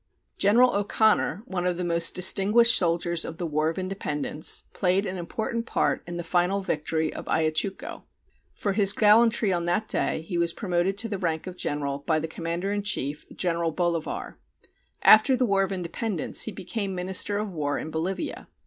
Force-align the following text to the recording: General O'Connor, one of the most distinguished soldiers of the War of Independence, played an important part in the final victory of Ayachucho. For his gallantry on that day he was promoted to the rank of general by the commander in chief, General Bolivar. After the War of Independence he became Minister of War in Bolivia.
General 0.39 0.71
O'Connor, 0.73 1.43
one 1.45 1.67
of 1.67 1.77
the 1.77 1.83
most 1.83 2.15
distinguished 2.15 2.75
soldiers 2.75 3.23
of 3.23 3.37
the 3.37 3.45
War 3.45 3.69
of 3.69 3.77
Independence, 3.77 4.63
played 4.73 5.05
an 5.05 5.15
important 5.19 5.67
part 5.67 6.01
in 6.07 6.17
the 6.17 6.23
final 6.23 6.59
victory 6.59 7.13
of 7.13 7.27
Ayachucho. 7.29 8.01
For 8.51 8.73
his 8.73 8.93
gallantry 8.93 9.53
on 9.53 9.65
that 9.65 9.87
day 9.87 10.21
he 10.21 10.39
was 10.39 10.53
promoted 10.53 10.97
to 10.97 11.07
the 11.07 11.19
rank 11.19 11.45
of 11.45 11.55
general 11.55 11.99
by 11.99 12.17
the 12.17 12.27
commander 12.27 12.71
in 12.71 12.81
chief, 12.81 13.27
General 13.35 13.69
Bolivar. 13.71 14.39
After 15.03 15.37
the 15.37 15.45
War 15.45 15.61
of 15.61 15.71
Independence 15.71 16.45
he 16.45 16.51
became 16.51 16.95
Minister 16.95 17.37
of 17.37 17.51
War 17.51 17.77
in 17.77 17.91
Bolivia. 17.91 18.47